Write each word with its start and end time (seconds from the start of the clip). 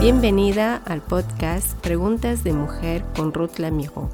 Bienvenida 0.00 0.76
al 0.86 1.02
podcast 1.02 1.78
Preguntas 1.82 2.42
de 2.42 2.54
Mujer 2.54 3.04
con 3.14 3.34
Ruth 3.34 3.58
Lamijo, 3.58 4.08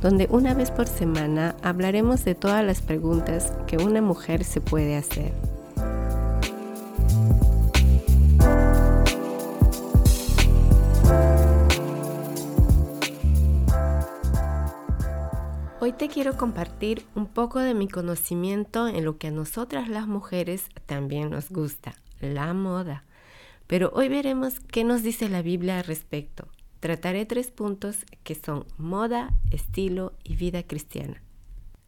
donde 0.00 0.26
una 0.30 0.54
vez 0.54 0.70
por 0.70 0.86
semana 0.86 1.54
hablaremos 1.62 2.24
de 2.24 2.34
todas 2.34 2.64
las 2.64 2.80
preguntas 2.80 3.52
que 3.66 3.76
una 3.76 4.00
mujer 4.00 4.44
se 4.44 4.62
puede 4.62 4.96
hacer. 4.96 5.34
Hoy 15.80 15.92
te 15.92 16.08
quiero 16.08 16.38
compartir 16.38 17.04
un 17.14 17.26
poco 17.26 17.58
de 17.58 17.74
mi 17.74 17.88
conocimiento 17.88 18.88
en 18.88 19.04
lo 19.04 19.18
que 19.18 19.26
a 19.26 19.32
nosotras 19.32 19.90
las 19.90 20.06
mujeres 20.06 20.64
también 20.86 21.28
nos 21.28 21.50
gusta, 21.50 21.94
la 22.22 22.54
moda. 22.54 23.04
Pero 23.66 23.90
hoy 23.94 24.08
veremos 24.08 24.60
qué 24.60 24.84
nos 24.84 25.02
dice 25.02 25.28
la 25.28 25.42
Biblia 25.42 25.78
al 25.78 25.84
respecto. 25.84 26.48
Trataré 26.80 27.26
tres 27.26 27.50
puntos 27.50 28.04
que 28.22 28.34
son 28.34 28.64
moda, 28.78 29.34
estilo 29.50 30.12
y 30.22 30.36
vida 30.36 30.62
cristiana. 30.62 31.22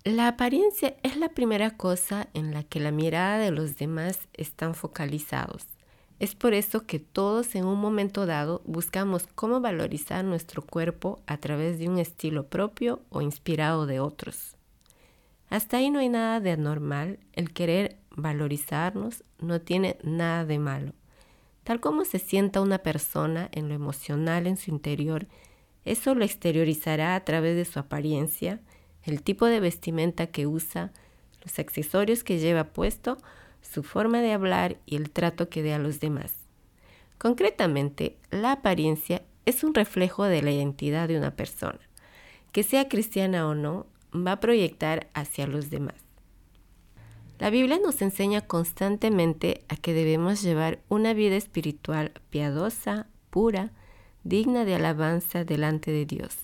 La 0.04 0.28
apariencia 0.28 0.96
es 1.02 1.16
la 1.16 1.28
primera 1.28 1.76
cosa 1.76 2.28
en 2.32 2.52
la 2.52 2.62
que 2.62 2.80
la 2.80 2.90
mirada 2.90 3.38
de 3.38 3.50
los 3.50 3.76
demás 3.76 4.18
están 4.32 4.74
focalizados. 4.74 5.66
Es 6.18 6.34
por 6.34 6.52
eso 6.52 6.84
que 6.84 6.98
todos 6.98 7.54
en 7.54 7.64
un 7.64 7.78
momento 7.78 8.26
dado 8.26 8.62
buscamos 8.64 9.28
cómo 9.34 9.60
valorizar 9.60 10.24
nuestro 10.24 10.62
cuerpo 10.62 11.20
a 11.26 11.36
través 11.36 11.78
de 11.78 11.88
un 11.88 11.98
estilo 11.98 12.46
propio 12.46 13.02
o 13.10 13.22
inspirado 13.22 13.86
de 13.86 14.00
otros. 14.00 14.56
Hasta 15.48 15.76
ahí 15.76 15.90
no 15.90 16.00
hay 16.00 16.08
nada 16.08 16.40
de 16.40 16.50
anormal, 16.50 17.20
el 17.34 17.52
querer 17.52 17.98
valorizarnos 18.10 19.22
no 19.38 19.60
tiene 19.60 19.96
nada 20.02 20.44
de 20.44 20.58
malo. 20.58 20.92
Tal 21.68 21.80
como 21.80 22.06
se 22.06 22.18
sienta 22.18 22.62
una 22.62 22.78
persona 22.78 23.50
en 23.52 23.68
lo 23.68 23.74
emocional 23.74 24.46
en 24.46 24.56
su 24.56 24.70
interior, 24.70 25.26
eso 25.84 26.14
lo 26.14 26.24
exteriorizará 26.24 27.14
a 27.14 27.22
través 27.26 27.56
de 27.56 27.66
su 27.66 27.78
apariencia, 27.78 28.58
el 29.02 29.22
tipo 29.22 29.44
de 29.44 29.60
vestimenta 29.60 30.28
que 30.28 30.46
usa, 30.46 30.92
los 31.44 31.58
accesorios 31.58 32.24
que 32.24 32.38
lleva 32.38 32.72
puesto, 32.72 33.18
su 33.60 33.82
forma 33.82 34.22
de 34.22 34.32
hablar 34.32 34.78
y 34.86 34.96
el 34.96 35.10
trato 35.10 35.50
que 35.50 35.62
dé 35.62 35.74
a 35.74 35.78
los 35.78 36.00
demás. 36.00 36.32
Concretamente, 37.18 38.16
la 38.30 38.52
apariencia 38.52 39.20
es 39.44 39.62
un 39.62 39.74
reflejo 39.74 40.24
de 40.24 40.40
la 40.40 40.50
identidad 40.50 41.06
de 41.06 41.18
una 41.18 41.36
persona. 41.36 41.80
Que 42.50 42.62
sea 42.62 42.88
cristiana 42.88 43.46
o 43.46 43.54
no, 43.54 43.84
va 44.14 44.32
a 44.32 44.40
proyectar 44.40 45.08
hacia 45.12 45.46
los 45.46 45.68
demás. 45.68 46.07
La 47.38 47.50
Biblia 47.50 47.78
nos 47.78 48.02
enseña 48.02 48.40
constantemente 48.40 49.62
a 49.68 49.76
que 49.76 49.92
debemos 49.92 50.42
llevar 50.42 50.80
una 50.88 51.14
vida 51.14 51.36
espiritual 51.36 52.10
piadosa, 52.30 53.06
pura, 53.30 53.70
digna 54.24 54.64
de 54.64 54.74
alabanza 54.74 55.44
delante 55.44 55.92
de 55.92 56.04
Dios. 56.04 56.36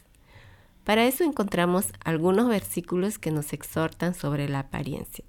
Para 0.85 1.05
eso 1.05 1.25
encontramos 1.25 1.87
algunos 2.05 2.49
versículos 2.49 3.19
que 3.19 3.33
nos 3.33 3.53
exhortan 3.53 4.15
sobre 4.15 4.49
la 4.49 4.61
apariencia. 4.61 5.25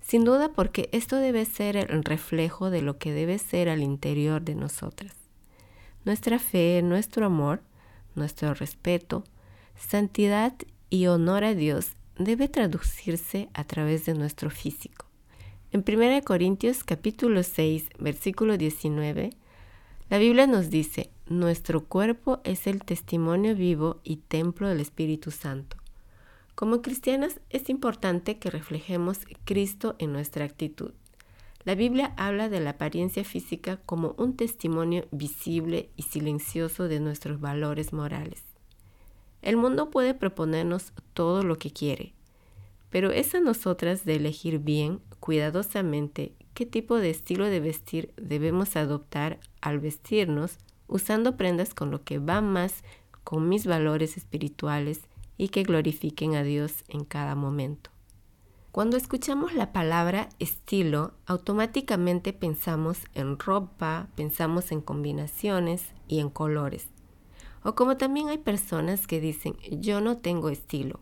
Sin 0.00 0.24
duda 0.24 0.50
porque 0.50 0.88
esto 0.92 1.16
debe 1.16 1.44
ser 1.44 1.76
el 1.76 2.04
reflejo 2.04 2.70
de 2.70 2.82
lo 2.82 2.98
que 2.98 3.12
debe 3.12 3.38
ser 3.38 3.68
al 3.68 3.82
interior 3.82 4.42
de 4.42 4.54
nosotras. 4.54 5.14
Nuestra 6.04 6.38
fe, 6.38 6.82
nuestro 6.84 7.26
amor, 7.26 7.62
nuestro 8.14 8.54
respeto, 8.54 9.24
santidad 9.76 10.54
y 10.88 11.06
honor 11.06 11.42
a 11.42 11.54
Dios 11.54 11.96
debe 12.18 12.48
traducirse 12.48 13.48
a 13.54 13.64
través 13.64 14.04
de 14.06 14.14
nuestro 14.14 14.50
físico. 14.50 15.06
En 15.72 15.84
1 15.86 16.22
Corintios 16.22 16.84
capítulo 16.84 17.42
6, 17.42 17.88
versículo 17.98 18.56
19, 18.56 19.30
la 20.10 20.18
Biblia 20.18 20.46
nos 20.46 20.70
dice, 20.70 21.10
nuestro 21.26 21.84
cuerpo 21.84 22.40
es 22.44 22.66
el 22.66 22.84
testimonio 22.84 23.56
vivo 23.56 24.00
y 24.04 24.16
templo 24.16 24.68
del 24.68 24.80
Espíritu 24.80 25.30
Santo. 25.30 25.76
Como 26.54 26.82
cristianas 26.82 27.40
es 27.50 27.68
importante 27.68 28.38
que 28.38 28.50
reflejemos 28.50 29.20
Cristo 29.44 29.96
en 29.98 30.12
nuestra 30.12 30.44
actitud. 30.44 30.92
La 31.64 31.74
Biblia 31.74 32.12
habla 32.16 32.48
de 32.48 32.60
la 32.60 32.70
apariencia 32.70 33.24
física 33.24 33.78
como 33.86 34.14
un 34.18 34.36
testimonio 34.36 35.06
visible 35.10 35.90
y 35.96 36.02
silencioso 36.02 36.86
de 36.86 37.00
nuestros 37.00 37.40
valores 37.40 37.92
morales. 37.92 38.53
El 39.44 39.58
mundo 39.58 39.90
puede 39.90 40.14
proponernos 40.14 40.94
todo 41.12 41.42
lo 41.42 41.58
que 41.58 41.70
quiere, 41.70 42.14
pero 42.88 43.10
es 43.10 43.34
a 43.34 43.40
nosotras 43.40 44.06
de 44.06 44.16
elegir 44.16 44.58
bien, 44.58 45.00
cuidadosamente, 45.20 46.32
qué 46.54 46.64
tipo 46.64 46.96
de 46.96 47.10
estilo 47.10 47.44
de 47.44 47.60
vestir 47.60 48.14
debemos 48.16 48.74
adoptar 48.74 49.38
al 49.60 49.80
vestirnos, 49.80 50.56
usando 50.86 51.36
prendas 51.36 51.74
con 51.74 51.90
lo 51.90 52.04
que 52.04 52.18
va 52.18 52.40
más 52.40 52.84
con 53.22 53.50
mis 53.50 53.66
valores 53.66 54.16
espirituales 54.16 55.02
y 55.36 55.48
que 55.48 55.62
glorifiquen 55.62 56.36
a 56.36 56.42
Dios 56.42 56.82
en 56.88 57.04
cada 57.04 57.34
momento. 57.34 57.90
Cuando 58.72 58.96
escuchamos 58.96 59.52
la 59.52 59.72
palabra 59.72 60.30
estilo, 60.38 61.12
automáticamente 61.26 62.32
pensamos 62.32 62.96
en 63.12 63.38
ropa, 63.38 64.08
pensamos 64.16 64.72
en 64.72 64.80
combinaciones 64.80 65.84
y 66.08 66.20
en 66.20 66.30
colores. 66.30 66.93
O 67.64 67.74
como 67.74 67.96
también 67.96 68.28
hay 68.28 68.38
personas 68.38 69.06
que 69.06 69.20
dicen, 69.20 69.56
yo 69.70 70.00
no 70.00 70.18
tengo 70.18 70.50
estilo. 70.50 71.00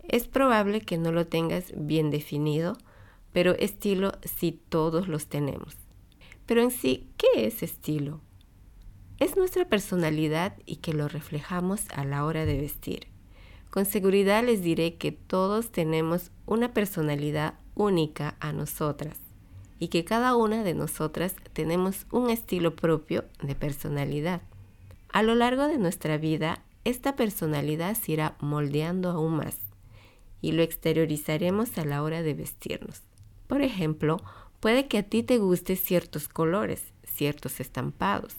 Es 0.00 0.26
probable 0.26 0.80
que 0.80 0.98
no 0.98 1.12
lo 1.12 1.26
tengas 1.26 1.72
bien 1.76 2.10
definido, 2.10 2.76
pero 3.32 3.52
estilo 3.52 4.12
sí 4.24 4.60
todos 4.68 5.08
los 5.08 5.28
tenemos. 5.28 5.76
Pero 6.44 6.60
en 6.60 6.70
sí, 6.70 7.08
¿qué 7.16 7.46
es 7.46 7.62
estilo? 7.62 8.20
Es 9.18 9.36
nuestra 9.36 9.68
personalidad 9.68 10.56
y 10.66 10.76
que 10.76 10.92
lo 10.92 11.08
reflejamos 11.08 11.88
a 11.94 12.04
la 12.04 12.24
hora 12.24 12.44
de 12.44 12.60
vestir. 12.60 13.06
Con 13.70 13.86
seguridad 13.86 14.44
les 14.44 14.62
diré 14.62 14.96
que 14.96 15.12
todos 15.12 15.70
tenemos 15.70 16.32
una 16.46 16.74
personalidad 16.74 17.54
única 17.74 18.36
a 18.40 18.52
nosotras 18.52 19.18
y 19.78 19.88
que 19.88 20.04
cada 20.04 20.34
una 20.34 20.64
de 20.64 20.74
nosotras 20.74 21.36
tenemos 21.52 22.06
un 22.10 22.30
estilo 22.30 22.74
propio 22.74 23.24
de 23.42 23.54
personalidad. 23.54 24.42
A 25.10 25.22
lo 25.22 25.34
largo 25.34 25.66
de 25.66 25.78
nuestra 25.78 26.18
vida, 26.18 26.62
esta 26.84 27.16
personalidad 27.16 27.96
se 27.96 28.12
irá 28.12 28.36
moldeando 28.40 29.10
aún 29.10 29.36
más 29.36 29.58
y 30.40 30.52
lo 30.52 30.62
exteriorizaremos 30.62 31.76
a 31.78 31.84
la 31.84 32.02
hora 32.02 32.22
de 32.22 32.34
vestirnos. 32.34 33.02
Por 33.46 33.62
ejemplo, 33.62 34.18
puede 34.60 34.86
que 34.86 34.98
a 34.98 35.02
ti 35.02 35.22
te 35.22 35.38
guste 35.38 35.76
ciertos 35.76 36.28
colores, 36.28 36.92
ciertos 37.04 37.60
estampados, 37.60 38.36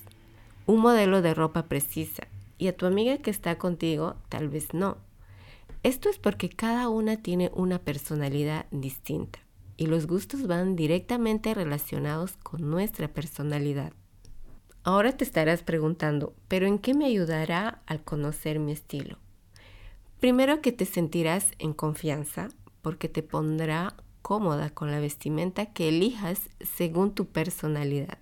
un 0.66 0.82
modelo 0.82 1.22
de 1.22 1.34
ropa 1.34 1.64
precisa 1.68 2.28
y 2.58 2.68
a 2.68 2.76
tu 2.76 2.86
amiga 2.86 3.18
que 3.18 3.32
está 3.32 3.58
contigo 3.58 4.16
tal 4.30 4.50
vez 4.50 4.74
no. 4.74 4.98
Esto 5.84 6.10
es 6.10 6.18
porque 6.18 6.50
cada 6.50 6.90
una 6.90 7.18
tiene 7.18 7.52
una 7.54 7.80
personalidad 7.80 8.66
distinta 8.72 9.40
y 9.78 9.86
los 9.86 10.08
gustos 10.08 10.48
van 10.48 10.76
directamente 10.76 11.54
relacionados 11.54 12.36
con 12.38 12.70
nuestra 12.70 13.08
personalidad. 13.08 13.94
Ahora 14.88 15.12
te 15.12 15.25
estarás 15.25 15.64
preguntando, 15.64 16.34
¿pero 16.48 16.66
en 16.66 16.80
qué 16.80 16.94
me 16.94 17.08
ayudará 17.08 17.81
al 17.88 18.06
conocer 18.06 18.58
mi 18.58 18.72
estilo? 18.72 19.18
Primero 20.22 20.62
que 20.62 20.72
te 20.72 20.86
sentirás 20.86 21.52
en 21.59 21.74
confianza 21.74 22.48
porque 22.81 23.09
te 23.09 23.22
pondrá 23.22 23.98
cómoda 24.22 24.70
con 24.70 24.90
la 24.90 25.02
vestimenta 25.02 25.66
que 25.66 25.90
elijas 25.90 26.48
según 26.62 27.14
tu 27.14 27.25
personalidad. 27.25 28.20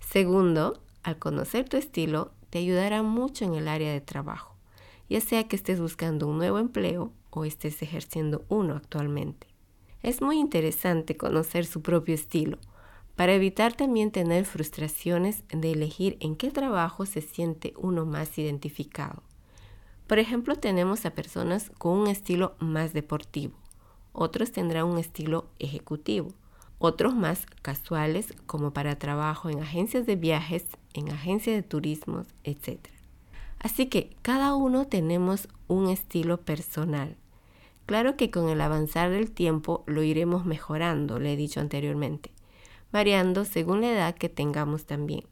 Segundo, 0.00 0.82
al 1.02 1.16
conocer 1.16 1.66
tu 1.66 1.78
estilo, 1.78 2.32
te 2.50 2.58
ayudará 2.58 3.02
mucho 3.02 3.46
en 3.46 3.54
el 3.54 3.66
área 3.66 3.90
de 3.90 4.02
trabajo, 4.02 4.54
ya 5.08 5.22
sea 5.22 5.48
que 5.48 5.56
estés 5.56 5.80
buscando 5.80 6.28
un 6.28 6.36
nuevo 6.36 6.58
empleo 6.58 7.10
o 7.30 7.46
estés 7.46 7.80
ejerciendo 7.80 8.44
uno 8.50 8.74
actualmente. 8.74 9.46
Es 10.02 10.20
muy 10.20 10.38
interesante 10.38 11.16
conocer 11.16 11.64
su 11.64 11.80
propio 11.80 12.14
estilo 12.14 12.58
para 13.22 13.34
evitar 13.34 13.72
también 13.72 14.10
tener 14.10 14.44
frustraciones 14.46 15.44
de 15.48 15.70
elegir 15.70 16.16
en 16.18 16.34
qué 16.34 16.50
trabajo 16.50 17.06
se 17.06 17.20
siente 17.20 17.72
uno 17.76 18.04
más 18.04 18.36
identificado. 18.36 19.22
Por 20.08 20.18
ejemplo, 20.18 20.56
tenemos 20.56 21.06
a 21.06 21.14
personas 21.14 21.70
con 21.78 21.98
un 21.98 22.08
estilo 22.08 22.56
más 22.58 22.92
deportivo, 22.92 23.54
otros 24.12 24.50
tendrán 24.50 24.86
un 24.86 24.98
estilo 24.98 25.46
ejecutivo, 25.60 26.30
otros 26.80 27.14
más 27.14 27.46
casuales 27.62 28.34
como 28.46 28.72
para 28.72 28.98
trabajo 28.98 29.50
en 29.50 29.60
agencias 29.60 30.04
de 30.04 30.16
viajes, 30.16 30.66
en 30.92 31.12
agencias 31.12 31.54
de 31.54 31.62
turismos, 31.62 32.26
etc. 32.42 32.88
Así 33.60 33.86
que 33.86 34.16
cada 34.22 34.56
uno 34.56 34.88
tenemos 34.88 35.46
un 35.68 35.90
estilo 35.90 36.40
personal. 36.40 37.16
Claro 37.86 38.16
que 38.16 38.32
con 38.32 38.48
el 38.48 38.60
avanzar 38.60 39.10
del 39.10 39.30
tiempo 39.30 39.84
lo 39.86 40.02
iremos 40.02 40.44
mejorando, 40.44 41.20
le 41.20 41.34
he 41.34 41.36
dicho 41.36 41.60
anteriormente 41.60 42.32
variando 42.92 43.44
según 43.44 43.80
la 43.80 43.90
edad 43.90 44.14
que 44.14 44.28
tengamos 44.28 44.84
también, 44.84 45.24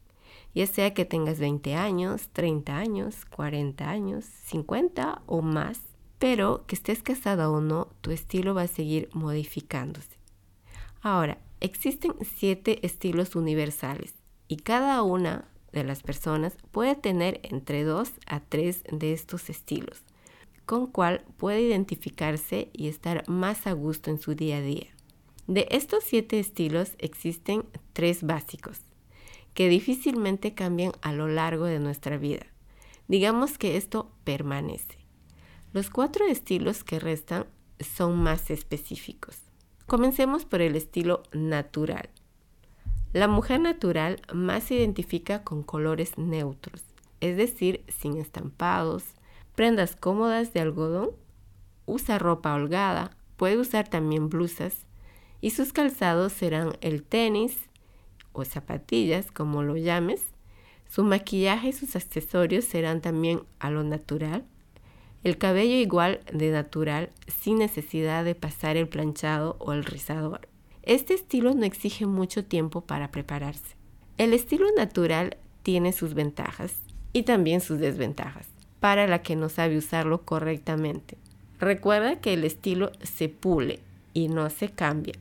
ya 0.53 0.67
sea 0.67 0.93
que 0.93 1.05
tengas 1.05 1.39
20 1.39 1.75
años, 1.75 2.29
30 2.33 2.75
años, 2.75 3.25
40 3.25 3.89
años, 3.89 4.25
50 4.45 5.21
o 5.25 5.41
más, 5.41 5.79
pero 6.19 6.65
que 6.67 6.75
estés 6.75 7.01
casada 7.01 7.49
o 7.49 7.61
no, 7.61 7.87
tu 8.01 8.11
estilo 8.11 8.53
va 8.53 8.63
a 8.63 8.67
seguir 8.67 9.09
modificándose. 9.13 10.17
Ahora, 11.01 11.39
existen 11.61 12.13
siete 12.21 12.85
estilos 12.85 13.35
universales 13.35 14.13
y 14.47 14.57
cada 14.57 15.01
una 15.03 15.45
de 15.71 15.83
las 15.83 16.03
personas 16.03 16.57
puede 16.71 16.95
tener 16.95 17.39
entre 17.43 17.83
dos 17.83 18.11
a 18.27 18.39
tres 18.41 18.83
de 18.91 19.13
estos 19.13 19.49
estilos, 19.49 20.03
con 20.65 20.87
cual 20.87 21.23
puede 21.37 21.61
identificarse 21.61 22.69
y 22.73 22.87
estar 22.87 23.27
más 23.27 23.65
a 23.67 23.71
gusto 23.71 24.09
en 24.11 24.19
su 24.19 24.35
día 24.35 24.57
a 24.57 24.61
día. 24.61 24.87
De 25.47 25.67
estos 25.71 26.03
siete 26.03 26.39
estilos 26.39 26.93
existen 26.99 27.65
tres 27.93 28.23
básicos, 28.23 28.79
que 29.53 29.69
difícilmente 29.69 30.53
cambian 30.53 30.91
a 31.01 31.13
lo 31.13 31.27
largo 31.27 31.65
de 31.65 31.79
nuestra 31.79 32.17
vida. 32.17 32.45
Digamos 33.07 33.57
que 33.57 33.75
esto 33.75 34.11
permanece. 34.23 34.99
Los 35.73 35.89
cuatro 35.89 36.25
estilos 36.25 36.83
que 36.83 36.99
restan 36.99 37.45
son 37.79 38.21
más 38.21 38.49
específicos. 38.51 39.37
Comencemos 39.87 40.45
por 40.45 40.61
el 40.61 40.75
estilo 40.75 41.23
natural. 41.33 42.09
La 43.13 43.27
mujer 43.27 43.59
natural 43.59 44.21
más 44.33 44.63
se 44.63 44.75
identifica 44.75 45.43
con 45.43 45.63
colores 45.63 46.17
neutros, 46.17 46.83
es 47.19 47.35
decir, 47.35 47.83
sin 47.89 48.17
estampados, 48.17 49.03
prendas 49.55 49.97
cómodas 49.97 50.53
de 50.53 50.61
algodón, 50.61 51.11
usa 51.85 52.17
ropa 52.19 52.53
holgada, 52.53 53.17
puede 53.35 53.57
usar 53.57 53.89
también 53.89 54.29
blusas 54.29 54.85
y 55.41 55.49
sus 55.49 55.73
calzados 55.73 56.31
serán 56.31 56.77
el 56.81 57.03
tenis 57.03 57.57
o 58.31 58.45
zapatillas, 58.45 59.31
como 59.31 59.63
lo 59.63 59.75
llames. 59.75 60.21
Su 60.87 61.03
maquillaje 61.03 61.69
y 61.69 61.73
sus 61.73 61.95
accesorios 61.95 62.65
serán 62.65 63.01
también 63.01 63.41
a 63.59 63.69
lo 63.69 63.83
natural. 63.83 64.45
El 65.23 65.37
cabello 65.37 65.75
igual 65.75 66.21
de 66.31 66.51
natural 66.51 67.09
sin 67.27 67.57
necesidad 67.57 68.23
de 68.23 68.35
pasar 68.35 68.77
el 68.77 68.87
planchado 68.87 69.55
o 69.59 69.73
el 69.73 69.83
rizador. 69.83 70.47
Este 70.83 71.13
estilo 71.13 71.53
no 71.53 71.65
exige 71.65 72.05
mucho 72.05 72.45
tiempo 72.45 72.81
para 72.81 73.11
prepararse. 73.11 73.75
El 74.17 74.33
estilo 74.33 74.67
natural 74.75 75.37
tiene 75.63 75.93
sus 75.93 76.13
ventajas 76.13 76.73
y 77.13 77.23
también 77.23 77.61
sus 77.61 77.79
desventajas 77.79 78.47
para 78.81 79.05
la 79.07 79.21
que 79.21 79.35
no 79.35 79.47
sabe 79.47 79.77
usarlo 79.77 80.23
correctamente. 80.23 81.17
Recuerda 81.59 82.19
que 82.19 82.33
el 82.33 82.43
estilo 82.43 82.91
se 83.03 83.29
pule 83.29 83.79
y 84.13 84.27
no 84.27 84.49
se 84.49 84.69
cambia. 84.69 85.13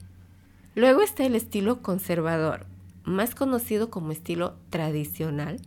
Luego 0.74 1.02
está 1.02 1.24
el 1.26 1.34
estilo 1.34 1.82
conservador, 1.82 2.66
más 3.04 3.34
conocido 3.34 3.90
como 3.90 4.12
estilo 4.12 4.54
tradicional. 4.70 5.60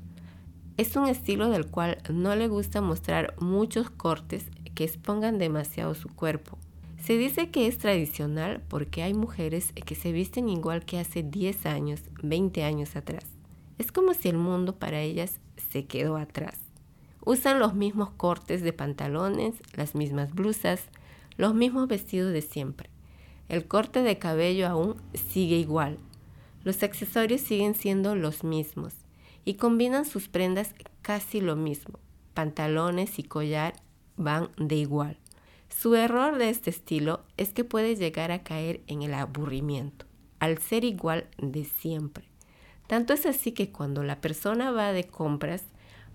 Es 0.78 0.96
un 0.96 1.08
estilo 1.08 1.50
del 1.50 1.68
cual 1.68 1.98
no 2.12 2.36
le 2.36 2.48
gusta 2.48 2.82
mostrar 2.82 3.36
muchos 3.40 3.90
cortes 3.90 4.46
que 4.76 4.84
expongan 4.84 5.38
demasiado 5.38 5.94
su 5.94 6.10
cuerpo 6.10 6.58
se 7.04 7.18
dice 7.18 7.50
que 7.50 7.68
es 7.68 7.80
tradicional 7.80 8.62
porque 8.70 9.04
hay 9.04 9.14
mujeres 9.14 9.74
que 9.74 9.94
se 9.94 10.14
visten 10.14 10.48
igual 10.48 10.86
que 10.86 11.00
hace 11.00 11.22
10 11.22 11.66
años, 11.66 12.02
20 12.22 12.64
años 12.64 12.96
atrás. 12.96 13.26
Es 13.78 13.92
como 13.92 14.14
si 14.14 14.30
el 14.30 14.38
mundo 14.38 14.78
para 14.78 15.02
ellas 15.02 15.42
se 15.70 15.86
quedó 15.86 16.16
atrás. 16.16 16.58
Usan 17.26 17.60
los 17.60 17.74
mismos 17.74 18.12
cortes 18.12 18.62
de 18.62 18.72
pantalones, 18.72 19.56
las 19.76 19.96
mismas 19.96 20.34
blusas, 20.34 20.86
los 21.36 21.54
mismos 21.54 21.90
vestidos 21.90 22.32
de 22.32 22.42
siempre. 22.42 22.90
El 23.50 23.68
corte 23.68 24.02
de 24.02 24.18
cabello 24.18 24.68
aún 24.68 24.96
sigue 25.14 25.58
igual. 25.58 25.98
Los 26.64 26.82
accesorios 26.82 27.42
siguen 27.42 27.76
siendo 27.76 28.16
los 28.16 28.44
mismos 28.44 28.94
y 29.46 29.56
combinan 29.56 30.06
sus 30.06 30.28
prendas 30.28 30.74
casi 31.02 31.42
lo 31.42 31.56
mismo. 31.56 32.00
Pantalones 32.34 33.20
y 33.20 33.24
collar 33.24 33.74
van 34.18 34.50
de 34.58 34.76
igual. 34.76 35.18
Su 35.70 35.96
error 35.96 36.38
de 36.38 36.50
este 36.50 36.70
estilo 36.70 37.22
es 37.36 37.52
que 37.52 37.64
puede 37.64 37.96
llegar 37.96 38.32
a 38.32 38.44
caer 38.44 38.82
en 38.88 39.02
el 39.02 39.14
aburrimiento, 39.14 40.06
al 40.40 40.60
ser 40.60 40.84
igual 40.84 41.28
de 41.38 41.66
siempre. 41.66 42.26
Tanto 42.88 43.14
es 43.14 43.26
así 43.26 43.52
que 43.52 43.72
cuando 43.72 44.04
la 44.04 44.22
persona 44.22 44.72
va 44.72 44.94
de 44.94 45.06
compras, 45.06 45.64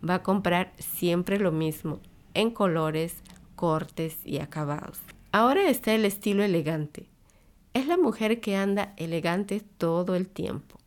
va 0.08 0.14
a 0.14 0.22
comprar 0.22 0.72
siempre 0.78 1.38
lo 1.38 1.50
mismo, 1.50 2.00
en 2.34 2.50
colores, 2.50 3.16
cortes 3.56 4.18
y 4.24 4.38
acabados. 4.38 5.00
Ahora 5.32 5.68
está 5.68 5.94
el 5.94 6.04
estilo 6.04 6.42
elegante. 6.44 7.08
Es 7.74 7.86
la 7.86 7.96
mujer 7.96 8.40
que 8.40 8.56
anda 8.56 8.94
elegante 8.96 9.60
todo 9.60 10.14
el 10.14 10.28
tiempo. 10.28 10.78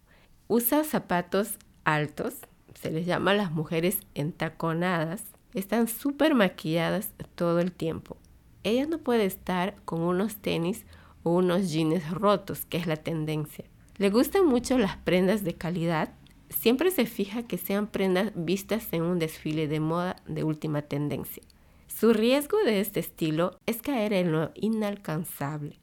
Usa 0.47 0.83
zapatos 0.83 1.57
altos, 1.83 2.35
se 2.73 2.91
les 2.91 3.05
llama 3.05 3.33
las 3.33 3.51
mujeres 3.51 3.99
entaconadas. 4.15 5.23
Están 5.53 5.87
súper 5.87 6.35
maquilladas 6.35 7.11
todo 7.35 7.59
el 7.59 7.71
tiempo 7.71 8.17
ella 8.63 8.85
no 8.85 8.99
puede 8.99 9.25
estar 9.25 9.75
con 9.85 10.01
unos 10.01 10.35
tenis 10.37 10.85
o 11.23 11.31
unos 11.31 11.71
jeans 11.71 12.09
rotos, 12.11 12.65
que 12.65 12.77
es 12.77 12.87
la 12.87 12.97
tendencia. 12.97 13.65
Le 13.97 14.09
gustan 14.09 14.45
mucho 14.45 14.77
las 14.77 14.97
prendas 14.97 15.43
de 15.43 15.55
calidad. 15.55 16.13
Siempre 16.49 16.91
se 16.91 17.05
fija 17.05 17.43
que 17.43 17.57
sean 17.57 17.87
prendas 17.87 18.31
vistas 18.35 18.87
en 18.91 19.03
un 19.03 19.19
desfile 19.19 19.67
de 19.67 19.79
moda 19.79 20.15
de 20.27 20.43
última 20.43 20.81
tendencia. 20.81 21.43
Su 21.87 22.13
riesgo 22.13 22.57
de 22.65 22.79
este 22.79 22.99
estilo 22.99 23.59
es 23.65 23.81
caer 23.81 24.13
en 24.13 24.31
lo 24.31 24.51
inalcanzable, 24.55 25.79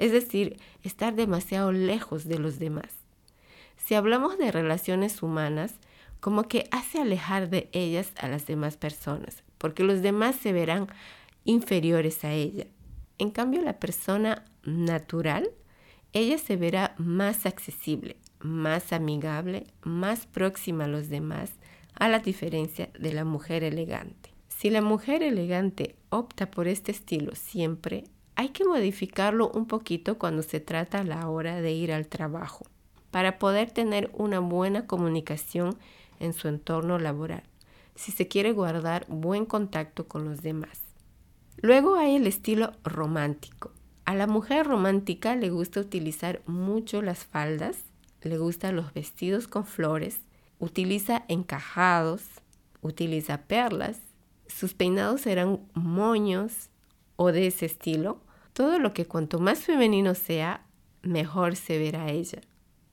es 0.00 0.12
decir, 0.12 0.56
estar 0.82 1.14
demasiado 1.14 1.72
lejos 1.72 2.26
de 2.26 2.38
los 2.38 2.58
demás. 2.58 2.88
Si 3.76 3.94
hablamos 3.94 4.38
de 4.38 4.50
relaciones 4.50 5.22
humanas, 5.22 5.74
como 6.20 6.48
que 6.48 6.68
hace 6.70 7.00
alejar 7.00 7.50
de 7.50 7.68
ellas 7.72 8.12
a 8.18 8.26
las 8.28 8.46
demás 8.46 8.78
personas, 8.78 9.44
porque 9.58 9.84
los 9.84 10.00
demás 10.00 10.36
se 10.36 10.52
verán 10.54 10.88
inferiores 11.44 12.24
a 12.24 12.32
ella. 12.32 12.66
En 13.18 13.30
cambio, 13.30 13.60
la 13.60 13.78
persona 13.78 14.46
natural, 14.64 15.50
ella 16.14 16.38
se 16.38 16.56
verá 16.56 16.94
más 16.96 17.44
accesible, 17.44 18.16
más 18.40 18.94
amigable, 18.94 19.66
más 19.82 20.26
próxima 20.26 20.84
a 20.84 20.88
los 20.88 21.10
demás, 21.10 21.52
a 21.94 22.08
la 22.08 22.20
diferencia 22.20 22.88
de 22.98 23.12
la 23.12 23.24
mujer 23.24 23.64
elegante. 23.64 24.30
Si 24.48 24.70
la 24.70 24.80
mujer 24.80 25.22
elegante 25.22 25.96
opta 26.08 26.50
por 26.50 26.68
este 26.68 26.90
estilo 26.90 27.34
siempre, 27.34 28.04
hay 28.40 28.48
que 28.48 28.64
modificarlo 28.64 29.50
un 29.50 29.66
poquito 29.66 30.16
cuando 30.16 30.42
se 30.42 30.60
trata 30.60 31.04
la 31.04 31.28
hora 31.28 31.60
de 31.60 31.72
ir 31.72 31.92
al 31.92 32.06
trabajo, 32.06 32.64
para 33.10 33.38
poder 33.38 33.70
tener 33.70 34.10
una 34.14 34.38
buena 34.38 34.86
comunicación 34.86 35.76
en 36.20 36.32
su 36.32 36.48
entorno 36.48 36.98
laboral, 36.98 37.42
si 37.96 38.12
se 38.12 38.28
quiere 38.28 38.52
guardar 38.52 39.04
buen 39.08 39.44
contacto 39.44 40.08
con 40.08 40.24
los 40.24 40.40
demás. 40.40 40.80
Luego 41.58 41.96
hay 41.96 42.16
el 42.16 42.26
estilo 42.26 42.72
romántico. 42.82 43.72
A 44.06 44.14
la 44.14 44.26
mujer 44.26 44.66
romántica 44.66 45.36
le 45.36 45.50
gusta 45.50 45.78
utilizar 45.80 46.40
mucho 46.46 47.02
las 47.02 47.26
faldas, 47.26 47.84
le 48.22 48.38
gustan 48.38 48.74
los 48.74 48.94
vestidos 48.94 49.48
con 49.48 49.66
flores, 49.66 50.22
utiliza 50.58 51.26
encajados, 51.28 52.22
utiliza 52.80 53.42
perlas, 53.42 54.00
sus 54.46 54.72
peinados 54.72 55.20
serán 55.20 55.60
moños 55.74 56.70
o 57.16 57.32
de 57.32 57.48
ese 57.48 57.66
estilo. 57.66 58.22
Todo 58.52 58.78
lo 58.78 58.92
que 58.92 59.06
cuanto 59.06 59.38
más 59.38 59.60
femenino 59.60 60.14
sea, 60.14 60.66
mejor 61.02 61.56
se 61.56 61.78
verá 61.78 62.10
ella. 62.10 62.40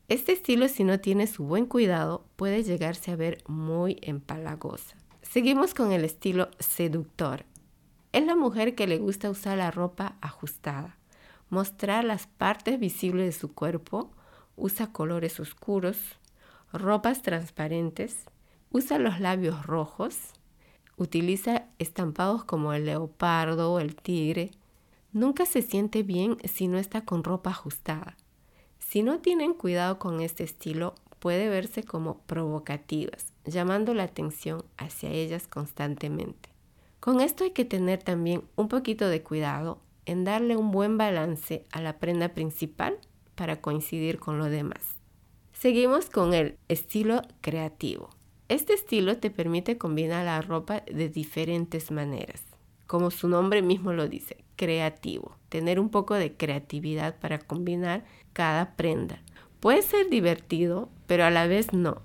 Este 0.08 0.32
estilo, 0.32 0.68
si 0.70 0.84
no 0.84 1.00
tiene 1.00 1.28
su 1.28 1.44
buen 1.44 1.66
cuidado, 1.66 2.26
puede 2.36 2.64
llegarse 2.64 3.12
a 3.12 3.18
ver 3.18 3.44
muy 3.48 3.98
empalagosa. 4.02 4.96
Seguimos 5.22 5.74
con 5.74 5.92
el 5.92 6.06
estilo 6.06 6.50
seductor. 6.60 7.44
Es 8.14 8.26
la 8.26 8.36
mujer 8.36 8.76
que 8.76 8.88
le 8.88 8.98
gusta 8.98 9.30
usar 9.30 9.58
la 9.58 9.70
ropa 9.70 10.16
ajustada, 10.22 10.98
mostrar 11.50 12.06
las 12.06 12.28
partes 12.28 12.80
visibles 12.80 13.26
de 13.26 13.40
su 13.40 13.54
cuerpo, 13.54 14.12
usa 14.56 14.94
colores 14.94 15.40
oscuros, 15.42 15.98
ropas 16.72 17.22
transparentes, 17.22 18.26
usa 18.72 19.00
los 19.00 19.20
labios 19.20 19.66
rojos, 19.66 20.18
utiliza 20.96 21.66
estampados 21.80 22.44
como 22.44 22.74
el 22.74 22.86
leopardo 22.86 23.74
o 23.74 23.80
el 23.80 23.96
tigre. 23.96 24.52
Nunca 25.18 25.48
se 25.48 25.64
siente 25.64 26.04
bien 26.04 26.38
si 26.44 26.68
no 26.68 26.78
está 26.78 27.04
con 27.04 27.24
ropa 27.24 27.50
ajustada. 27.50 28.16
Si 28.78 29.02
no 29.02 29.18
tienen 29.18 29.56
cuidado 29.56 29.98
con 29.98 30.22
este 30.22 30.44
estilo, 30.44 30.94
puede 31.18 31.50
verse 31.50 31.82
como 31.82 32.20
provocativas, 32.28 33.34
llamando 33.44 33.96
la 33.96 34.04
atención 34.04 34.64
hacia 34.78 35.10
ellas 35.10 35.48
constantemente. 35.48 36.50
Con 37.00 37.20
esto 37.20 37.46
hay 37.46 37.50
que 37.50 37.66
tener 37.66 38.04
también 38.04 38.44
un 38.56 38.68
poquito 38.68 39.10
de 39.10 39.24
cuidado 39.24 39.80
en 40.06 40.24
darle 40.24 40.56
un 40.56 40.70
buen 40.70 41.00
balance 41.00 41.66
a 41.72 41.82
la 41.82 41.98
prenda 41.98 42.36
principal 42.36 43.00
para 43.34 43.60
coincidir 43.60 44.20
con 44.20 44.38
lo 44.38 44.46
demás. 44.46 45.00
Seguimos 45.52 46.12
con 46.12 46.36
el 46.36 46.60
estilo 46.68 47.24
creativo. 47.42 48.12
Este 48.50 48.76
estilo 48.76 49.18
te 49.18 49.32
permite 49.32 49.80
combinar 49.80 50.26
la 50.26 50.40
ropa 50.44 50.82
de 50.82 51.10
diferentes 51.10 51.90
maneras. 51.90 52.44
Como 52.86 53.10
su 53.10 53.28
nombre 53.28 53.64
mismo 53.64 53.94
lo 53.94 54.08
dice, 54.08 54.46
creativo. 54.58 55.38
Tener 55.48 55.80
un 55.80 55.90
poco 55.90 56.16
de 56.16 56.34
creatividad 56.34 57.16
para 57.18 57.40
combinar 57.40 58.04
cada 58.34 58.76
prenda. 58.76 59.22
Puede 59.62 59.82
ser 59.82 60.10
divertido, 60.10 60.90
pero 61.06 61.24
a 61.24 61.32
la 61.32 61.48
vez 61.48 61.72
no. 61.72 62.02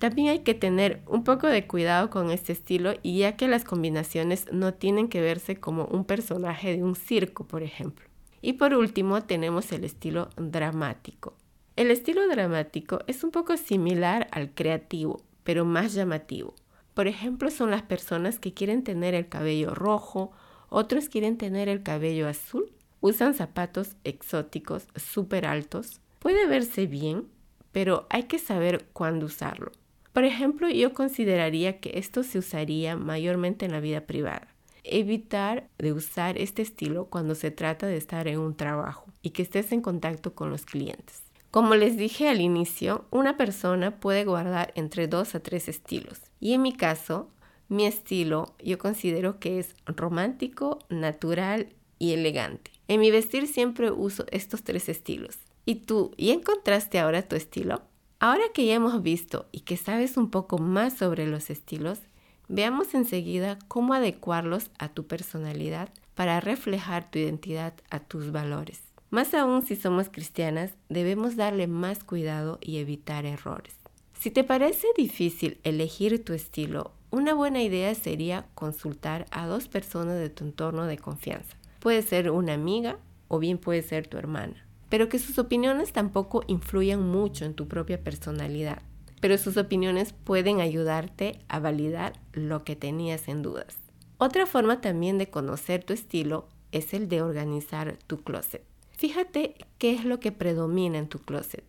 También 0.00 0.28
hay 0.28 0.38
que 0.40 0.54
tener 0.54 1.02
un 1.06 1.24
poco 1.24 1.46
de 1.46 1.66
cuidado 1.66 2.10
con 2.10 2.30
este 2.30 2.52
estilo 2.52 2.94
y 3.02 3.18
ya 3.18 3.36
que 3.36 3.46
las 3.46 3.64
combinaciones 3.64 4.46
no 4.50 4.74
tienen 4.74 5.08
que 5.08 5.20
verse 5.20 5.56
como 5.56 5.84
un 5.84 6.04
personaje 6.04 6.74
de 6.76 6.82
un 6.82 6.96
circo, 6.96 7.46
por 7.46 7.62
ejemplo. 7.62 8.06
Y 8.42 8.54
por 8.54 8.74
último 8.74 9.22
tenemos 9.22 9.70
el 9.72 9.84
estilo 9.84 10.30
dramático. 10.36 11.34
El 11.76 11.90
estilo 11.90 12.26
dramático 12.28 13.00
es 13.06 13.22
un 13.22 13.30
poco 13.30 13.56
similar 13.56 14.26
al 14.32 14.54
creativo, 14.54 15.20
pero 15.44 15.64
más 15.66 15.92
llamativo. 15.92 16.54
Por 16.94 17.06
ejemplo, 17.06 17.50
son 17.50 17.70
las 17.70 17.82
personas 17.82 18.38
que 18.38 18.52
quieren 18.52 18.82
tener 18.82 19.14
el 19.14 19.28
cabello 19.28 19.74
rojo, 19.74 20.32
otros 20.70 21.08
quieren 21.08 21.36
tener 21.36 21.68
el 21.68 21.82
cabello 21.82 22.26
azul, 22.26 22.72
usan 23.00 23.34
zapatos 23.34 23.96
exóticos 24.04 24.86
súper 24.96 25.44
altos. 25.44 26.00
Puede 26.20 26.46
verse 26.46 26.86
bien, 26.86 27.26
pero 27.72 28.06
hay 28.08 28.22
que 28.22 28.38
saber 28.38 28.88
cuándo 28.92 29.26
usarlo. 29.26 29.72
Por 30.12 30.24
ejemplo, 30.24 30.68
yo 30.68 30.92
consideraría 30.92 31.80
que 31.80 31.98
esto 31.98 32.22
se 32.22 32.38
usaría 32.38 32.96
mayormente 32.96 33.66
en 33.66 33.72
la 33.72 33.80
vida 33.80 34.02
privada. 34.02 34.48
Evitar 34.82 35.68
de 35.78 35.92
usar 35.92 36.38
este 36.38 36.62
estilo 36.62 37.06
cuando 37.06 37.34
se 37.34 37.50
trata 37.50 37.86
de 37.86 37.96
estar 37.96 38.26
en 38.28 38.38
un 38.38 38.56
trabajo 38.56 39.06
y 39.22 39.30
que 39.30 39.42
estés 39.42 39.72
en 39.72 39.82
contacto 39.82 40.34
con 40.34 40.50
los 40.50 40.64
clientes. 40.64 41.22
Como 41.50 41.74
les 41.74 41.96
dije 41.96 42.28
al 42.28 42.40
inicio, 42.40 43.06
una 43.10 43.36
persona 43.36 43.98
puede 43.98 44.24
guardar 44.24 44.72
entre 44.76 45.08
dos 45.08 45.34
a 45.34 45.40
tres 45.40 45.68
estilos. 45.68 46.20
Y 46.38 46.54
en 46.54 46.62
mi 46.62 46.72
caso, 46.72 47.28
mi 47.70 47.86
estilo 47.86 48.54
yo 48.62 48.78
considero 48.78 49.38
que 49.38 49.60
es 49.60 49.76
romántico, 49.86 50.80
natural 50.90 51.72
y 52.00 52.12
elegante. 52.12 52.72
En 52.88 53.00
mi 53.00 53.12
vestir 53.12 53.46
siempre 53.46 53.92
uso 53.92 54.26
estos 54.32 54.64
tres 54.64 54.88
estilos. 54.88 55.38
¿Y 55.64 55.76
tú, 55.76 56.10
ya 56.18 56.34
encontraste 56.34 56.98
ahora 56.98 57.22
tu 57.22 57.36
estilo? 57.36 57.82
Ahora 58.18 58.42
que 58.52 58.66
ya 58.66 58.74
hemos 58.74 59.02
visto 59.02 59.46
y 59.52 59.60
que 59.60 59.76
sabes 59.76 60.16
un 60.16 60.30
poco 60.30 60.58
más 60.58 60.94
sobre 60.94 61.28
los 61.28 61.48
estilos, 61.48 62.00
veamos 62.48 62.92
enseguida 62.94 63.58
cómo 63.68 63.94
adecuarlos 63.94 64.70
a 64.80 64.88
tu 64.88 65.06
personalidad 65.06 65.90
para 66.16 66.40
reflejar 66.40 67.08
tu 67.08 67.20
identidad 67.20 67.74
a 67.88 68.00
tus 68.00 68.32
valores. 68.32 68.82
Más 69.10 69.32
aún 69.32 69.62
si 69.62 69.76
somos 69.76 70.08
cristianas, 70.08 70.74
debemos 70.88 71.36
darle 71.36 71.68
más 71.68 72.02
cuidado 72.02 72.58
y 72.60 72.78
evitar 72.78 73.26
errores. 73.26 73.76
Si 74.18 74.32
te 74.32 74.42
parece 74.42 74.88
difícil 74.96 75.60
elegir 75.62 76.24
tu 76.24 76.32
estilo, 76.32 76.92
una 77.10 77.34
buena 77.34 77.62
idea 77.62 77.94
sería 77.94 78.46
consultar 78.54 79.26
a 79.30 79.46
dos 79.46 79.68
personas 79.68 80.18
de 80.18 80.30
tu 80.30 80.44
entorno 80.44 80.86
de 80.86 80.98
confianza. 80.98 81.56
Puede 81.80 82.02
ser 82.02 82.30
una 82.30 82.54
amiga 82.54 82.98
o 83.28 83.38
bien 83.38 83.58
puede 83.58 83.82
ser 83.82 84.06
tu 84.06 84.18
hermana 84.18 84.66
pero 84.90 85.08
que 85.08 85.18
sus 85.18 85.38
opiniones 85.38 85.92
tampoco 85.92 86.42
influyan 86.48 87.00
mucho 87.00 87.46
en 87.46 87.54
tu 87.54 87.68
propia 87.68 88.02
personalidad. 88.02 88.82
Pero 89.20 89.38
sus 89.38 89.56
opiniones 89.56 90.12
pueden 90.12 90.60
ayudarte 90.60 91.38
a 91.48 91.60
validar 91.60 92.14
lo 92.32 92.64
que 92.64 92.76
tenías 92.76 93.28
en 93.28 93.42
dudas. 93.42 93.78
Otra 94.18 94.46
forma 94.46 94.80
también 94.80 95.16
de 95.16 95.30
conocer 95.30 95.84
tu 95.84 95.92
estilo 95.92 96.48
es 96.72 96.92
el 96.92 97.08
de 97.08 97.22
organizar 97.22 97.98
tu 98.06 98.22
closet. 98.22 98.64
Fíjate 98.90 99.54
qué 99.78 99.92
es 99.94 100.04
lo 100.04 100.20
que 100.20 100.32
predomina 100.32 100.98
en 100.98 101.08
tu 101.08 101.20
closet. 101.20 101.64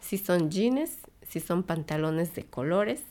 Si 0.00 0.18
son 0.18 0.50
jeans, 0.50 0.98
si 1.22 1.40
son 1.40 1.62
pantalones 1.62 2.34
de 2.34 2.44
colores, 2.44 3.02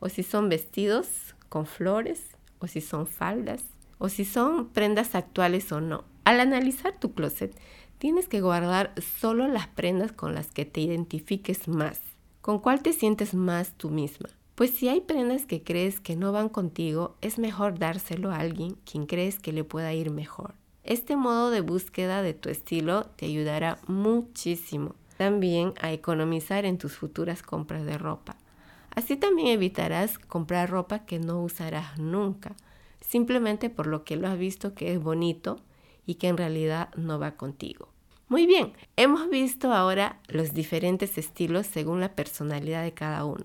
o 0.00 0.08
si 0.08 0.22
son 0.22 0.48
vestidos 0.48 1.34
con 1.48 1.66
flores, 1.66 2.22
o 2.58 2.66
si 2.66 2.80
son 2.80 3.06
faldas, 3.06 3.64
o 3.98 4.08
si 4.08 4.24
son 4.24 4.68
prendas 4.68 5.14
actuales 5.14 5.70
o 5.72 5.80
no. 5.80 6.04
Al 6.24 6.40
analizar 6.40 6.98
tu 6.98 7.12
closet, 7.12 7.54
tienes 7.98 8.28
que 8.28 8.40
guardar 8.40 8.92
solo 9.00 9.48
las 9.48 9.68
prendas 9.68 10.12
con 10.12 10.34
las 10.34 10.50
que 10.50 10.64
te 10.64 10.80
identifiques 10.80 11.68
más. 11.68 12.00
¿Con 12.40 12.58
cuál 12.58 12.82
te 12.82 12.92
sientes 12.92 13.34
más 13.34 13.72
tú 13.72 13.90
misma? 13.90 14.28
Pues 14.54 14.70
si 14.70 14.88
hay 14.88 15.00
prendas 15.00 15.46
que 15.46 15.62
crees 15.62 16.00
que 16.00 16.14
no 16.14 16.30
van 16.30 16.48
contigo, 16.48 17.16
es 17.20 17.38
mejor 17.38 17.78
dárselo 17.78 18.30
a 18.30 18.38
alguien 18.38 18.76
quien 18.84 19.06
crees 19.06 19.40
que 19.40 19.52
le 19.52 19.64
pueda 19.64 19.92
ir 19.94 20.10
mejor. 20.10 20.54
Este 20.84 21.16
modo 21.16 21.50
de 21.50 21.60
búsqueda 21.60 22.22
de 22.22 22.34
tu 22.34 22.50
estilo 22.50 23.04
te 23.16 23.26
ayudará 23.26 23.78
muchísimo 23.86 24.94
también 25.16 25.72
a 25.80 25.92
economizar 25.92 26.64
en 26.66 26.78
tus 26.78 26.92
futuras 26.96 27.42
compras 27.42 27.84
de 27.84 27.96
ropa. 27.98 28.36
Así 28.94 29.16
también 29.16 29.48
evitarás 29.48 30.18
comprar 30.18 30.70
ropa 30.70 31.04
que 31.06 31.18
no 31.18 31.42
usarás 31.42 31.98
nunca, 31.98 32.54
simplemente 33.00 33.70
por 33.70 33.86
lo 33.86 34.04
que 34.04 34.16
lo 34.16 34.28
has 34.28 34.38
visto 34.38 34.74
que 34.74 34.92
es 34.92 35.02
bonito 35.02 35.60
y 36.06 36.14
que 36.14 36.28
en 36.28 36.36
realidad 36.36 36.90
no 36.96 37.18
va 37.18 37.32
contigo. 37.32 37.88
Muy 38.28 38.46
bien, 38.46 38.72
hemos 38.96 39.28
visto 39.28 39.72
ahora 39.72 40.18
los 40.28 40.54
diferentes 40.54 41.18
estilos 41.18 41.66
según 41.66 42.00
la 42.00 42.14
personalidad 42.14 42.82
de 42.82 42.94
cada 42.94 43.24
uno. 43.24 43.44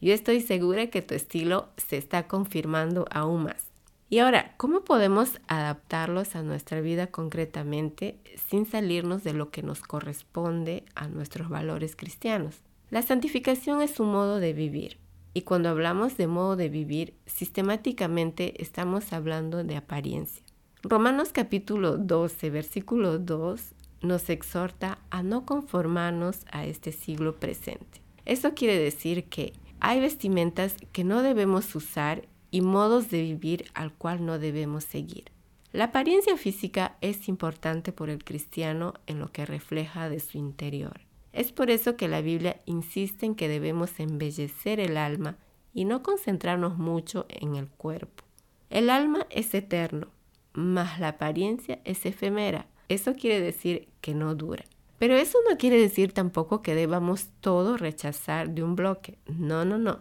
Yo 0.00 0.12
estoy 0.12 0.40
segura 0.40 0.88
que 0.88 1.02
tu 1.02 1.14
estilo 1.14 1.68
se 1.76 1.96
está 1.96 2.26
confirmando 2.26 3.06
aún 3.10 3.44
más. 3.44 3.66
Y 4.10 4.18
ahora, 4.18 4.54
¿cómo 4.56 4.84
podemos 4.84 5.40
adaptarlos 5.48 6.36
a 6.36 6.42
nuestra 6.42 6.80
vida 6.80 7.08
concretamente 7.08 8.18
sin 8.48 8.66
salirnos 8.66 9.24
de 9.24 9.32
lo 9.32 9.50
que 9.50 9.62
nos 9.62 9.80
corresponde 9.80 10.84
a 10.94 11.08
nuestros 11.08 11.48
valores 11.48 11.96
cristianos? 11.96 12.60
La 12.90 13.02
santificación 13.02 13.82
es 13.82 13.98
un 13.98 14.12
modo 14.12 14.38
de 14.38 14.52
vivir. 14.52 14.98
Y 15.32 15.42
cuando 15.42 15.68
hablamos 15.68 16.16
de 16.16 16.26
modo 16.26 16.54
de 16.54 16.68
vivir, 16.68 17.14
sistemáticamente 17.26 18.62
estamos 18.62 19.12
hablando 19.12 19.64
de 19.64 19.76
apariencia. 19.76 20.44
Romanos 20.82 21.30
capítulo 21.32 21.96
12, 21.96 22.50
versículo 22.50 23.18
2 23.18 23.74
nos 24.02 24.28
exhorta 24.28 24.98
a 25.10 25.22
no 25.22 25.46
conformarnos 25.46 26.40
a 26.52 26.66
este 26.66 26.92
siglo 26.92 27.36
presente. 27.36 28.02
Eso 28.26 28.54
quiere 28.54 28.78
decir 28.78 29.24
que 29.24 29.54
hay 29.80 30.00
vestimentas 30.00 30.76
que 30.92 31.04
no 31.04 31.22
debemos 31.22 31.74
usar 31.74 32.28
y 32.50 32.60
modos 32.60 33.10
de 33.10 33.22
vivir 33.22 33.64
al 33.74 33.92
cual 33.92 34.24
no 34.24 34.38
debemos 34.38 34.84
seguir. 34.84 35.32
La 35.72 35.84
apariencia 35.84 36.36
física 36.36 36.96
es 37.00 37.28
importante 37.28 37.92
por 37.92 38.08
el 38.08 38.22
cristiano 38.22 38.94
en 39.06 39.18
lo 39.18 39.32
que 39.32 39.44
refleja 39.44 40.08
de 40.08 40.20
su 40.20 40.38
interior. 40.38 41.00
Es 41.34 41.52
por 41.52 41.70
eso 41.70 41.96
que 41.96 42.08
la 42.08 42.22
Biblia 42.22 42.62
insiste 42.64 43.26
en 43.26 43.34
que 43.34 43.48
debemos 43.48 44.00
embellecer 44.00 44.80
el 44.80 44.96
alma 44.96 45.36
y 45.74 45.84
no 45.84 46.02
concentrarnos 46.02 46.78
mucho 46.78 47.26
en 47.28 47.56
el 47.56 47.68
cuerpo. 47.68 48.24
El 48.70 48.88
alma 48.88 49.26
es 49.28 49.52
eterno, 49.54 50.08
mas 50.54 50.98
la 50.98 51.08
apariencia 51.08 51.80
es 51.84 52.06
efemera 52.06 52.68
eso 52.88 53.14
quiere 53.14 53.40
decir 53.40 53.88
que 54.00 54.14
no 54.14 54.34
dura. 54.34 54.64
Pero 54.98 55.16
eso 55.16 55.38
no 55.48 55.56
quiere 55.56 55.78
decir 55.78 56.12
tampoco 56.12 56.62
que 56.62 56.74
debamos 56.74 57.28
todo 57.40 57.76
rechazar 57.76 58.50
de 58.50 58.62
un 58.62 58.76
bloque. 58.76 59.18
No, 59.26 59.64
no, 59.64 59.78
no. 59.78 60.00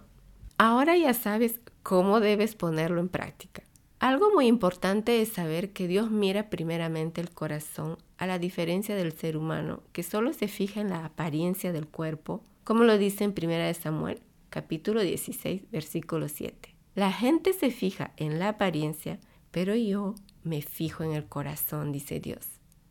Ahora 0.58 0.96
ya 0.98 1.14
sabes 1.14 1.60
cómo 1.82 2.20
debes 2.20 2.56
ponerlo 2.56 3.02
en 3.02 3.10
práctica. 3.10 3.64
Algo 4.04 4.34
muy 4.34 4.48
importante 4.48 5.22
es 5.22 5.30
saber 5.30 5.72
que 5.72 5.88
Dios 5.88 6.12
mira 6.12 6.50
primeramente 6.50 7.22
el 7.22 7.30
corazón, 7.30 7.98
a 8.18 8.28
la 8.28 8.38
diferencia 8.38 8.98
del 8.98 9.14
ser 9.14 9.38
humano, 9.38 9.82
que 9.94 10.04
solo 10.04 10.34
se 10.34 10.50
fija 10.50 10.82
en 10.82 10.90
la 10.90 11.06
apariencia 11.06 11.72
del 11.72 11.88
cuerpo, 11.88 12.44
como 12.66 12.84
lo 12.84 12.98
dice 12.98 13.24
en 13.24 13.34
1 13.34 13.74
Samuel, 13.76 14.20
capítulo 14.50 15.00
16, 15.00 15.72
versículo 15.72 16.28
7. 16.28 16.76
La 16.96 17.14
gente 17.14 17.54
se 17.54 17.72
fija 17.72 18.12
en 18.18 18.40
la 18.40 18.50
apariencia, 18.50 19.22
pero 19.52 19.74
yo 19.74 20.16
me 20.44 20.62
fijo 20.62 21.06
en 21.06 21.14
el 21.14 21.24
corazón, 21.24 21.94
dice 21.94 22.20
Dios. 22.20 22.46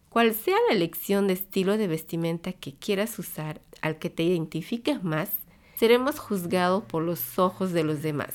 Cual 0.08 0.32
sea 0.32 0.56
la 0.66 0.74
elección 0.74 1.26
de 1.26 1.34
estilo 1.34 1.76
de 1.76 1.88
vestimenta 1.88 2.54
que 2.54 2.72
quieras 2.72 3.18
usar, 3.18 3.60
al 3.82 3.98
que 3.98 4.08
te 4.08 4.22
identifiques 4.22 5.04
más, 5.04 5.28
seremos 5.76 6.18
juzgados 6.18 6.84
por 6.84 7.02
los 7.02 7.38
ojos 7.38 7.72
de 7.72 7.84
los 7.84 8.00
demás. 8.00 8.32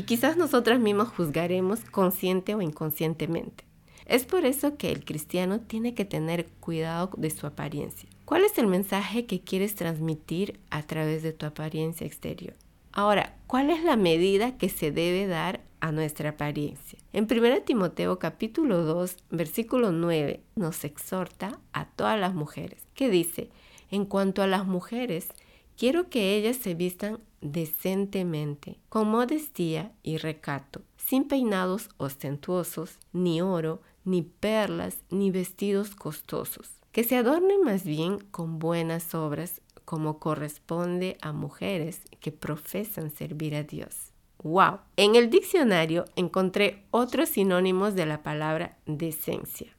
Y 0.00 0.04
quizás 0.04 0.38
nosotras 0.38 0.80
mismos 0.80 1.10
juzgaremos 1.10 1.80
consciente 1.80 2.54
o 2.54 2.62
inconscientemente. 2.62 3.64
Es 4.06 4.24
por 4.24 4.46
eso 4.46 4.78
que 4.78 4.90
el 4.90 5.04
cristiano 5.04 5.60
tiene 5.60 5.92
que 5.92 6.06
tener 6.06 6.46
cuidado 6.58 7.10
de 7.18 7.28
su 7.28 7.46
apariencia. 7.46 8.08
¿Cuál 8.24 8.44
es 8.44 8.56
el 8.56 8.66
mensaje 8.66 9.26
que 9.26 9.42
quieres 9.42 9.74
transmitir 9.74 10.58
a 10.70 10.84
través 10.84 11.22
de 11.22 11.34
tu 11.34 11.44
apariencia 11.44 12.06
exterior? 12.06 12.54
Ahora, 12.92 13.36
¿cuál 13.46 13.68
es 13.68 13.84
la 13.84 13.96
medida 13.96 14.56
que 14.56 14.70
se 14.70 14.90
debe 14.90 15.26
dar 15.26 15.60
a 15.80 15.92
nuestra 15.92 16.30
apariencia. 16.30 16.98
En 17.12 17.26
1 17.30 17.62
Timoteo 17.62 18.18
capítulo 18.18 18.84
2, 18.84 19.16
versículo 19.30 19.92
9 19.92 20.40
nos 20.56 20.84
exhorta 20.84 21.58
a 21.72 21.86
todas 21.86 22.18
las 22.18 22.34
mujeres, 22.34 22.86
que 22.94 23.10
dice, 23.10 23.50
en 23.90 24.04
cuanto 24.04 24.42
a 24.42 24.46
las 24.46 24.66
mujeres, 24.66 25.28
quiero 25.76 26.08
que 26.08 26.36
ellas 26.36 26.56
se 26.56 26.74
vistan 26.74 27.20
decentemente, 27.40 28.78
con 28.88 29.08
modestia 29.08 29.92
y 30.02 30.18
recato, 30.18 30.82
sin 30.96 31.28
peinados 31.28 31.88
ostentuosos, 31.96 32.98
ni 33.12 33.40
oro, 33.40 33.82
ni 34.04 34.22
perlas, 34.22 35.02
ni 35.10 35.30
vestidos 35.30 35.94
costosos, 35.94 36.70
que 36.92 37.04
se 37.04 37.16
adornen 37.16 37.62
más 37.62 37.84
bien 37.84 38.18
con 38.18 38.58
buenas 38.58 39.14
obras, 39.14 39.60
como 39.84 40.18
corresponde 40.18 41.16
a 41.20 41.32
mujeres 41.32 42.02
que 42.20 42.32
profesan 42.32 43.10
servir 43.10 43.54
a 43.54 43.64
Dios 43.64 44.10
Wow. 44.42 44.78
En 44.96 45.16
el 45.16 45.28
diccionario 45.28 46.06
encontré 46.16 46.84
otros 46.90 47.28
sinónimos 47.28 47.94
de 47.94 48.06
la 48.06 48.22
palabra 48.22 48.78
decencia. 48.86 49.76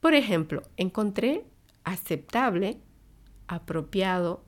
Por 0.00 0.14
ejemplo, 0.14 0.62
encontré 0.76 1.44
aceptable, 1.84 2.78
apropiado, 3.46 4.42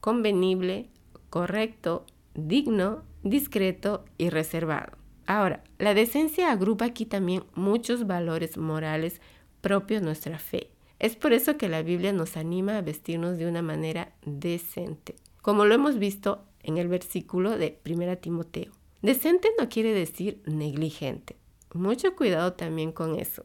convenible, 0.00 0.90
correcto, 1.30 2.06
digno, 2.34 3.02
discreto 3.22 4.04
y 4.16 4.30
reservado. 4.30 4.96
Ahora, 5.26 5.62
la 5.78 5.94
decencia 5.94 6.50
agrupa 6.50 6.86
aquí 6.86 7.04
también 7.04 7.44
muchos 7.54 8.06
valores 8.06 8.56
morales 8.56 9.20
propios 9.60 10.00
de 10.00 10.06
nuestra 10.06 10.38
fe. 10.38 10.70
Es 10.98 11.16
por 11.16 11.32
eso 11.32 11.56
que 11.56 11.68
la 11.68 11.82
Biblia 11.82 12.12
nos 12.12 12.36
anima 12.36 12.78
a 12.78 12.82
vestirnos 12.82 13.36
de 13.36 13.46
una 13.46 13.62
manera 13.62 14.12
decente. 14.24 15.16
Como 15.42 15.64
lo 15.64 15.74
hemos 15.74 15.98
visto 15.98 16.44
en 16.62 16.78
el 16.78 16.88
versículo 16.88 17.56
de 17.56 17.80
1 17.84 18.18
Timoteo. 18.18 18.72
Decente 19.02 19.48
no 19.58 19.68
quiere 19.68 19.92
decir 19.92 20.42
negligente. 20.46 21.36
Mucho 21.72 22.16
cuidado 22.16 22.54
también 22.54 22.92
con 22.92 23.18
eso. 23.18 23.44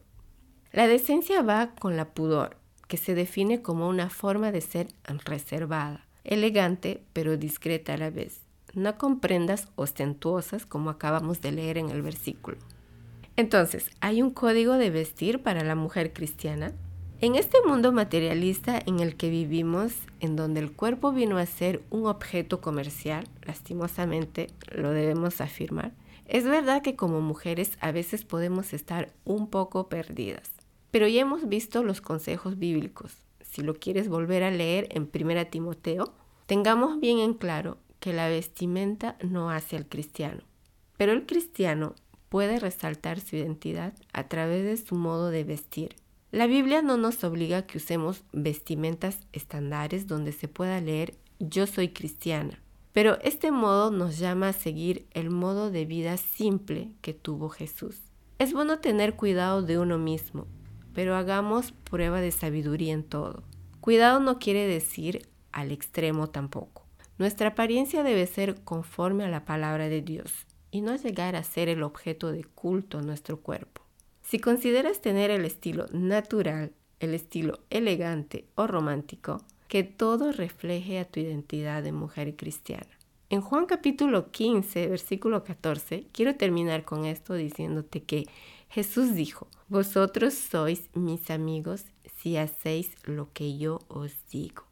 La 0.72 0.88
decencia 0.88 1.42
va 1.44 1.76
con 1.76 1.96
la 1.96 2.14
pudor, 2.14 2.58
que 2.88 2.98
se 2.98 3.14
define 3.14 3.62
como 3.62 3.88
una 3.88 4.10
forma 4.10 4.52
de 4.52 4.62
ser 4.62 4.88
reservada, 5.26 6.08
elegante 6.24 7.04
pero 7.14 7.38
discreta 7.38 7.94
a 7.94 7.98
la 7.98 8.10
vez. 8.10 8.42
No 8.74 8.98
comprendas 8.98 9.68
ostentuosas 9.76 10.66
como 10.66 10.90
acabamos 10.90 11.42
de 11.42 11.52
leer 11.52 11.78
en 11.78 11.90
el 11.90 12.02
versículo. 12.02 12.58
Entonces, 13.36 13.90
¿hay 14.00 14.22
un 14.22 14.32
código 14.32 14.74
de 14.74 14.90
vestir 14.90 15.42
para 15.42 15.64
la 15.64 15.76
mujer 15.76 16.14
cristiana? 16.14 16.74
En 17.20 17.36
este 17.36 17.58
mundo 17.66 17.92
materialista 17.92 18.80
en 18.86 19.00
el 19.00 19.16
que 19.16 19.30
vivimos, 19.30 19.94
en 20.20 20.36
donde 20.36 20.60
el 20.60 20.72
cuerpo 20.72 21.14
vino 21.14 21.38
a 21.38 21.46
ser 21.46 21.82
un 21.90 22.06
objeto 22.06 22.60
comercial, 22.60 23.28
lastimosamente 23.44 24.48
lo 24.72 24.92
debemos 24.92 25.40
afirmar, 25.40 25.94
es 26.26 26.44
verdad 26.44 26.82
que 26.82 26.96
como 26.96 27.22
mujeres 27.22 27.78
a 27.80 27.92
veces 27.92 28.26
podemos 28.26 28.74
estar 28.74 29.14
un 29.24 29.50
poco 29.50 29.88
perdidas, 29.88 30.52
pero 30.92 31.08
ya 31.08 31.22
hemos 31.22 31.48
visto 31.48 31.82
los 31.82 32.02
consejos 32.02 32.60
bíblicos. 32.60 33.23
Si 33.54 33.62
lo 33.62 33.76
quieres 33.76 34.10
volver 34.10 34.42
a 34.42 34.50
leer 34.50 34.88
en 34.90 35.12
1 35.14 35.46
Timoteo, 35.46 36.12
tengamos 36.48 37.00
bien 37.00 37.20
en 37.20 37.36
claro 37.36 37.78
que 38.00 38.12
la 38.12 38.28
vestimenta 38.28 39.16
no 39.22 39.52
hace 39.52 39.78
al 39.78 39.88
cristiano, 39.88 40.42
pero 40.98 41.12
el 41.12 41.28
cristiano 41.28 41.94
puede 42.30 42.58
resaltar 42.58 43.20
su 43.20 43.36
identidad 43.36 43.94
a 44.12 44.28
través 44.28 44.66
de 44.66 44.76
su 44.84 44.96
modo 44.96 45.30
de 45.30 45.44
vestir. 45.44 45.98
La 46.32 46.48
Biblia 46.48 46.82
no 46.82 46.98
nos 46.98 47.24
obliga 47.24 47.60
a 47.60 47.68
que 47.68 47.78
usemos 47.78 48.24
vestimentas 48.32 49.20
estándares 49.34 50.08
donde 50.08 50.32
se 50.32 50.48
pueda 50.48 50.82
leer 50.82 51.14
yo 51.38 51.68
soy 51.68 51.90
cristiana, 51.90 52.60
pero 52.92 53.20
este 53.22 53.52
modo 53.52 53.92
nos 53.92 54.18
llama 54.18 54.50
a 54.50 54.54
seguir 54.54 55.06
el 55.12 55.30
modo 55.30 55.70
de 55.70 55.86
vida 55.86 56.18
simple 56.18 56.90
que 57.02 57.14
tuvo 57.14 57.50
Jesús. 57.50 58.02
Es 58.40 58.52
bueno 58.52 58.80
tener 58.80 59.16
cuidado 59.16 59.62
de 59.62 59.78
uno 59.78 60.00
mismo, 60.00 60.48
pero 60.94 61.16
hagamos 61.16 61.72
prueba 61.72 62.22
de 62.22 62.32
sabiduría 62.32 62.94
en 62.94 63.04
todo. 63.04 63.44
Cuidado 63.82 64.20
no 64.20 64.40
quiere 64.40 64.68
decir 64.68 65.28
al 65.52 65.72
extremo 65.72 66.28
tampoco. 66.28 66.84
Nuestra 67.18 67.50
apariencia 67.50 68.04
debe 68.04 68.26
ser 68.26 68.64
conforme 68.64 69.24
a 69.24 69.30
la 69.30 69.46
palabra 69.46 69.90
de 69.90 70.02
Dios 70.02 70.48
y 70.72 70.82
no 70.82 70.96
llegar 70.96 71.36
a 71.36 71.44
ser 71.44 71.70
el 71.70 71.84
objeto 71.84 72.32
de 72.32 72.44
culto 72.44 73.00
en 73.00 73.06
nuestro 73.06 73.40
cuerpo. 73.40 73.82
Si 74.24 74.40
consideras 74.40 75.02
tener 75.02 75.30
el 75.30 75.46
estilo 75.46 75.86
natural, 75.92 76.72
el 77.00 77.14
estilo 77.14 77.60
elegante 77.70 78.48
o 78.56 78.66
romántico, 78.66 79.44
que 79.68 79.84
todo 79.84 80.32
refleje 80.32 81.00
a 81.00 81.06
tu 81.06 81.20
identidad 81.20 81.84
de 81.84 81.92
mujer 81.92 82.36
cristiana. 82.36 82.88
En 83.30 83.42
Juan 83.42 83.66
capítulo 83.66 84.32
15, 84.32 84.88
versículo 84.88 85.44
14, 85.44 86.08
quiero 86.12 86.36
terminar 86.36 86.86
con 86.86 87.06
esto 87.06 87.34
diciéndote 87.34 88.04
que 88.04 88.26
Jesús 88.74 89.14
dijo, 89.14 89.48
vosotros 89.68 90.34
sois 90.34 90.90
mis 90.96 91.30
amigos 91.30 91.86
si 92.18 92.38
hacéis 92.38 92.96
lo 93.04 93.32
que 93.32 93.56
yo 93.56 93.82
os 93.88 94.14
digo. 94.32 94.64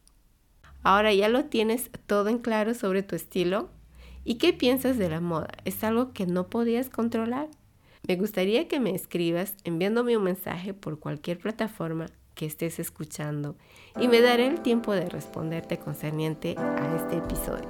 Ahora 0.82 1.14
ya 1.14 1.30
lo 1.30 1.46
tienes 1.46 1.92
todo 2.08 2.30
en 2.30 2.40
claro 2.40 2.74
sobre 2.74 3.04
tu 3.04 3.16
estilo. 3.16 3.70
¿Y 4.24 4.40
qué 4.40 4.54
piensas 4.54 4.98
de 4.98 5.08
la 5.08 5.22
moda? 5.22 5.50
¿Es 5.66 5.84
algo 5.84 6.14
que 6.14 6.26
no 6.26 6.48
podías 6.48 6.90
controlar? 6.90 7.50
Me 8.08 8.16
gustaría 8.16 8.68
que 8.68 8.80
me 8.80 8.96
escribas 8.96 9.54
enviándome 9.66 10.18
un 10.18 10.24
mensaje 10.24 10.74
por 10.74 10.98
cualquier 10.98 11.38
plataforma 11.38 12.08
que 12.34 12.48
estés 12.48 12.80
escuchando 12.80 13.56
y 14.00 14.08
me 14.08 14.22
daré 14.22 14.48
el 14.48 14.62
tiempo 14.62 14.94
de 14.94 15.10
responderte 15.10 15.78
concerniente 15.78 16.56
a 16.58 16.96
este 16.96 17.18
episodio. 17.18 17.70